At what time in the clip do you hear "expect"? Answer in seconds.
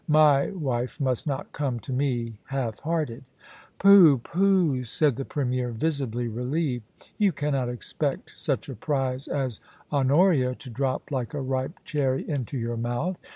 7.69-8.35